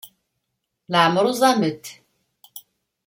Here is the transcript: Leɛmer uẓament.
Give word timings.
Leɛmer 0.91 1.23
uẓament. 1.31 1.85